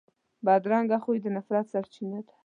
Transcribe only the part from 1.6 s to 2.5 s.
سرچینه ده